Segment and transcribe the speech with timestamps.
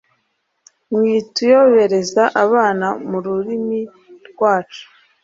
[0.91, 3.79] Mwituyobereza abana mu rurimi
[4.29, 4.83] rwacu.